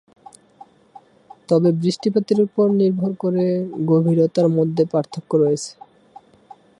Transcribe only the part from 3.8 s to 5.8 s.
গভীরতার মধ্যে পার্থক্য রয়েছে।